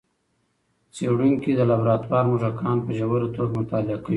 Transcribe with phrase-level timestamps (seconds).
[0.95, 4.09] څېړونکي د لابراتوار موږکان په ژوره توګه مطالعه کوي.